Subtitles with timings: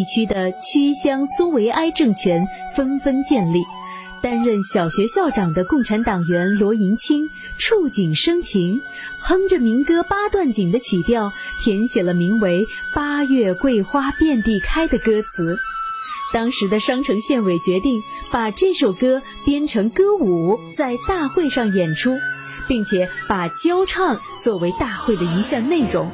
[0.00, 3.60] 地区的区乡苏维埃政权纷纷建立。
[4.22, 8.80] 担任小学校长的共产党员罗银清触景生情，
[9.18, 11.30] 哼着民歌八段锦的曲调，
[11.62, 15.58] 填写了名为《八月桂花遍地开》的歌词。
[16.32, 18.00] 当时的商城县委决定
[18.32, 22.16] 把这首歌编成歌舞，在大会上演出，
[22.66, 26.10] 并且把教唱作为大会的一项内容。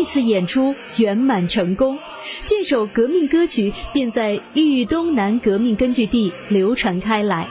[0.00, 1.98] 这次演出圆满成功，
[2.46, 7.48] 这首革命歌曲便在豫东南革命根据地流传开来。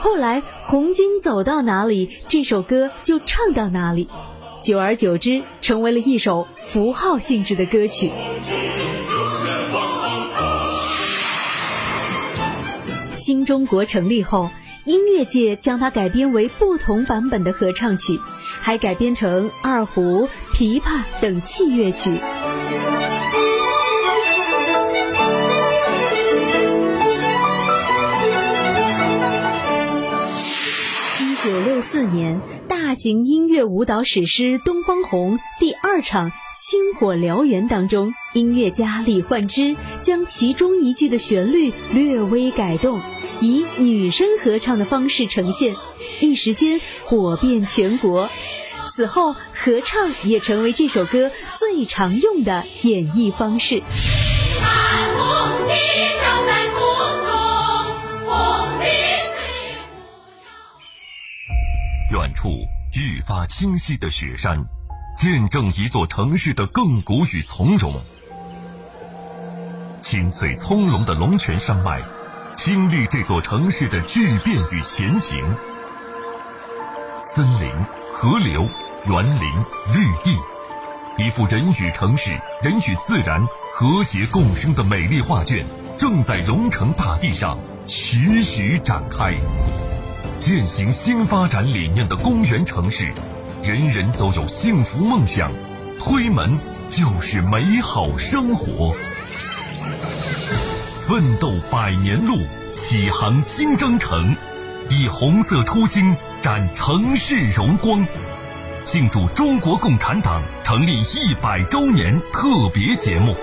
[0.00, 4.08] 后来红军走到哪里，这首歌就唱到哪里，
[4.64, 8.10] 久而久之，成为了一首符号性质的歌曲。
[13.12, 14.50] 新中国成立后。
[14.88, 18.18] 音乐界将它改编为不同版本的合唱曲，
[18.62, 22.18] 还改编成二胡、琵琶等器乐曲。
[31.20, 32.40] 一九六四年，
[32.88, 43.02] 大型音乐舞蹈史诗《东方红》第二场《星火燎原》当中，音乐家李焕之将其中一句的旋律略微改动。
[43.42, 45.76] 以女声合唱的方式呈现，
[46.22, 48.30] 一时间火遍全国。
[48.96, 53.82] 此后，合唱也成为这首歌最常用的演绎方式。
[62.10, 62.48] 远处
[62.98, 64.64] 愈发清晰的雪山，
[65.16, 68.02] 见证一座城市的亘古与从容。
[70.00, 72.02] 清脆葱茏的龙泉山脉。
[72.54, 75.44] 经历这座城市的巨变与前行，
[77.36, 77.70] 森林、
[78.16, 78.68] 河流、
[79.06, 79.48] 园林、
[79.94, 80.36] 绿地，
[81.22, 85.64] 一幅人与城市、人与自然和谐共生的美丽画卷，
[85.96, 89.36] 正在龙城大地上徐徐展开。
[90.38, 93.12] 践行新发展理念的公园城市，
[93.60, 95.50] 人人都有幸福梦想，
[95.98, 96.56] 推门
[96.88, 98.94] 就是美好生活。
[101.00, 102.38] 奋斗百年路，
[102.72, 104.36] 启航新征程，
[104.88, 108.06] 以红色初心展城市荣光。
[108.84, 113.36] 庆祝中国共产党成立一百周年特别节目。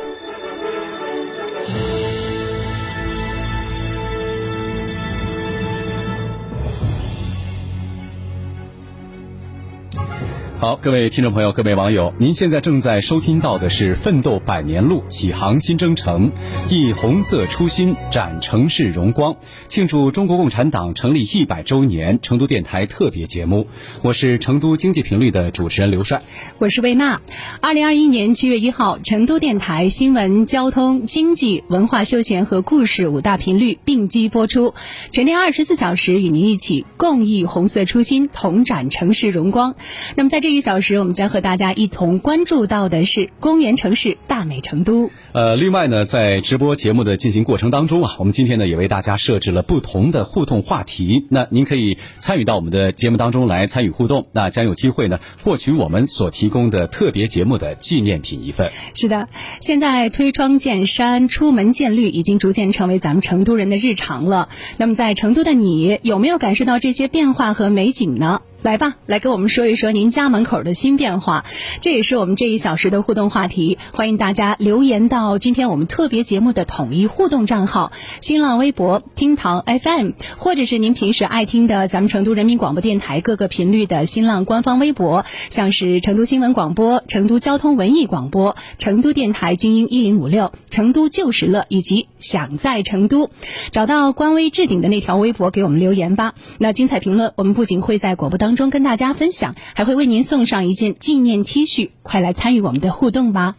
[10.08, 10.45] Thank you.
[10.58, 16.32] 好，各位听众朋友，各位网友，您现在正在收听到的是《奋斗百年路，启航新征程》，
[16.70, 19.36] 以红色初心展城市荣光，
[19.68, 23.68] 庆祝中国共产党成立一百周年成都电台特别节目。
[24.02, 26.22] 我是成都经济频率的主持人刘帅，
[26.58, 27.20] 我是魏娜。
[27.60, 34.74] 二零二一年七月一号，成都电台新闻、交通、经济、文化、休闲和故事五大频率并机播出，
[35.12, 39.76] 全天二十四小时与您一起共议红色初心，同展城市荣光。
[40.16, 40.45] 那么在。
[40.54, 45.10] 一小时，我们将和大家一同关注到的是公园城市大美成都。
[45.32, 51.26] 呃，另外呢，在直播节目的进行过程当中啊，我们今天呢也为大家设置了不同的互动话题。
[51.30, 58.72] 那您可以参与到我们的节目当中来参与互动，那将有机会呢获取我们所提供的特别节目的纪念品一份。
[58.94, 59.28] 是的，
[59.60, 64.48] 现在推窗见山、出门见绿已经逐渐成为咱们成都人的日常了。
[64.78, 68.42] 那么在成都的你，有没有感受到这些变化和美景呢？
[68.66, 71.46] 来吧，来跟我们说一说您家门口的新变化，
[71.82, 73.78] 这也是我们这一小时的互动话题。
[73.94, 93.30] 欢迎大家留言到今天我们特别节目的统一互动账号：新浪微博厅堂 FM，或者是您平时爱听的咱们成都人民广播电台各个频率的新浪官方微博，像是成都新闻广播、成都交通文艺广播、成都电台精英一零五六、成都旧时乐以及想在成都，
[93.70, 96.34] 找到官微置顶的那条微博给我们留言吧。
[96.58, 98.55] 那精彩评论，我们不仅会在广播当。
[98.56, 103.56] 中跟大家分享，还会为您送上一件纪念 T 恤，快来参与我们的互动吧！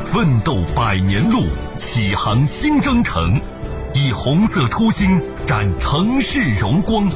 [0.00, 1.44] 奋斗百年路，
[1.78, 3.38] 启航新征程，
[3.94, 7.10] 以红色初心展城市荣光，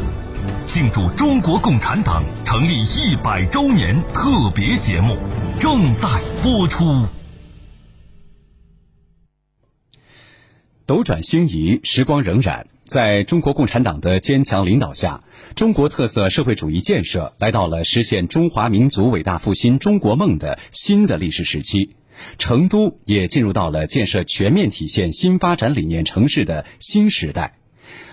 [0.67, 5.17] 庆祝中国共产党成立一百周年特别节目
[5.58, 6.08] 正在
[6.43, 6.84] 播出。
[10.90, 15.22] 斗转星移，时光荏苒，在中国共产党的坚强领导下，
[15.54, 21.94] 中国特色社会主义建设来到了实现中华民族伟大复兴中国梦的新的历史时期。
[22.38, 27.54] 成都也进入到了建设全面体现新发展理念城市的新时代，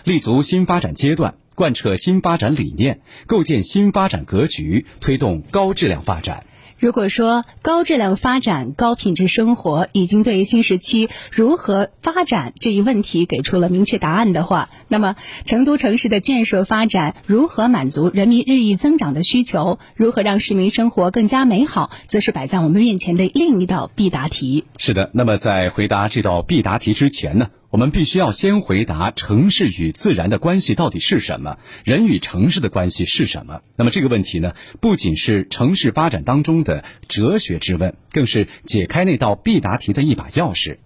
[0.03, 6.45] 立足新发展阶段，贯彻新发展理念，构建新发展格局，推动高质量发展。
[6.79, 15.15] 如果说高质量发展、高品质生活已经对新时期如何发展这一问题给出了明确答案的话，那么
[15.45, 24.65] 成都城市的建设发展如何满足人民日益增长的需求，如何让市民生活更加美好，则是摆在我们面前的另一道必答题。
[24.77, 27.49] 是的，那么在回答这道必答题之前呢？
[27.69, 33.61] 我们必须要先回答城市与自然的关系到底是什么，人与城市的关系是什么？
[33.75, 40.77] 那么这个问题呢，不仅是城市发展当中的哲学之问，更是解开那道必答题的一把钥匙。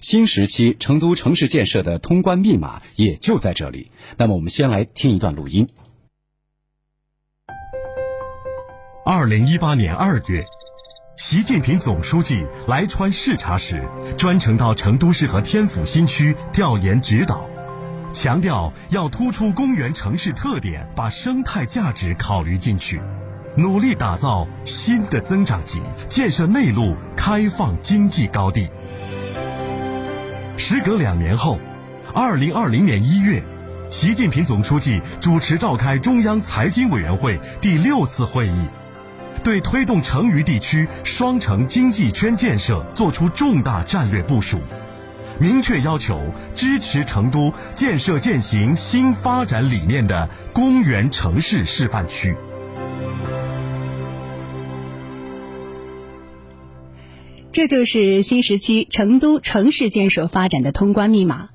[0.00, 3.90] 新时期成都城市建设的通关密码也就在这里。
[4.16, 5.68] 那么我们先来听一段录音。
[9.04, 10.44] 二零一八年二月。
[11.20, 13.86] 习近平总书记来川视察时，
[14.16, 17.44] 专程到成都市和天府新区调研指导，
[18.10, 23.02] 强调要突出公园城市特点，把生态价值考虑进去，
[23.54, 28.70] 努力打造新的增长极，建设内陆开放经济高地。
[30.56, 31.58] 时隔两年后，
[32.14, 33.42] 二零二零年一月，
[33.90, 38.68] 习近平总书记主持召开中央财经委员会第六次会议。
[39.42, 44.58] 对推动成渝地区双城经济圈建设作出重大战略部署，
[45.38, 46.20] 明确要求
[46.54, 52.36] 支持成都建设践行新发展理念的公园城市示范区。
[57.52, 61.48] 这就是新时期成都城市建设发展的通关密码。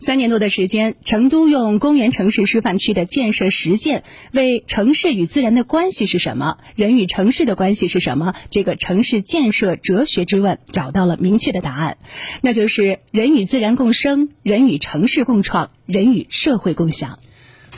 [0.00, 11.98] 三年多的时间，成都用公园城市示范区的建设实践，为城市与自然的关系是什么，人与城市的关系是什么这个城市建设哲学之问找到了明确的答案，
[12.40, 17.18] 那就是人与自然共生，人与城市共创，人与社会共享。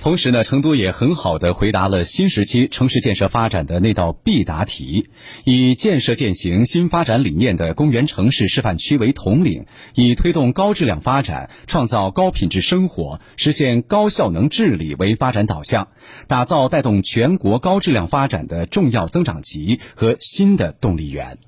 [0.00, 5.10] 同时呢，成都也很好的回答了新时期城市建设发展的那道必答题，
[5.44, 15.86] 以建设践行新发展理念的公园城市示范区为统领，以推动高质量发展、创造高品质生活、实现高效能治理为发展导向，
[16.26, 21.38] 打造带动全国高质量发展的重要增长极和新的动力源。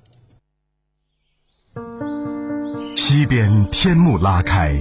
[2.97, 4.81] 西边天幕拉开，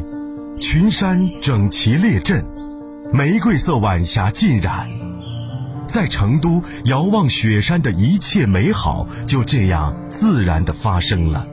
[0.62, 2.63] 群山整齐列阵。
[3.14, 4.90] 玫瑰色晚霞浸染，
[5.88, 11.46] 在成都遥望雪山的一切美好就这样自然的发生了。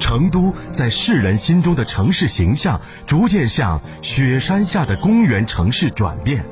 [0.00, 6.44] 成都在世人心中的城市形象逐渐向雪山下的公园城市转变。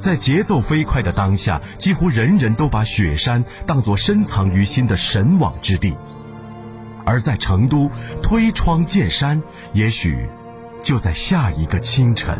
[0.00, 5.94] 在节奏飞快的当下，几乎人人都把雪山当作深藏于心的神往之地，
[7.04, 7.90] 而在成都
[8.22, 9.42] 推窗见山，
[9.74, 10.26] 也许。
[10.86, 12.32] 就在下一个清晨，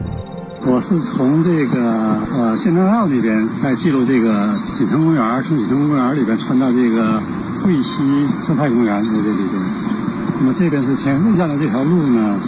[0.65, 1.81] 我是从这个
[2.31, 7.21] 呃建昌号里边在记录这个锦城公园，从锦城公园里边穿到这个
[7.65, 9.63] 桂溪生态公园在这里边。
[10.39, 12.41] 那么这边是天沿着这条路呢，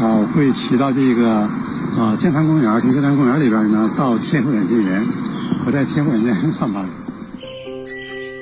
[0.00, 1.40] 啊会骑到这个
[1.98, 5.04] 啊建昌公园，从建昌公园里边呢到天府软件园，
[5.66, 6.86] 我在天府软件上班。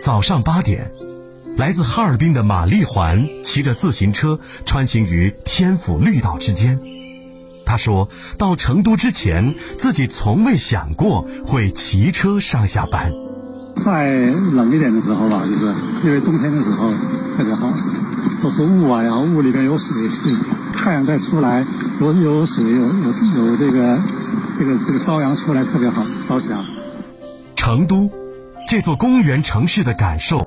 [0.04, 0.92] 早上八点，
[1.56, 6.78] 来自哈尔滨的马丽环骑着自行车穿行于天府绿道之间。
[7.64, 13.12] 他说到成都之前，自己从未想过会骑车上下班。
[13.76, 14.16] 在
[14.52, 16.90] 冷一点的时候吧，就是因为冬天的时候
[17.36, 17.68] 特别好，
[18.42, 20.34] 都是雾啊，然后雾里边有水，是
[20.74, 21.64] 太阳再出来，
[22.00, 23.98] 有有水，有有有这个
[24.58, 26.64] 这个这个朝阳出来特别好，朝霞。
[27.56, 28.10] 成都
[28.68, 30.40] 这座公园城市的感受。